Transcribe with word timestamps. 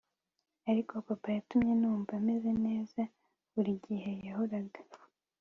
Ariko 0.69 0.93
Papa 1.07 1.29
yatumye 1.35 1.73
numva 1.81 2.13
meze 2.27 2.51
neza 2.65 3.01
burigihe 3.53 4.11
yahoraga 4.27 4.79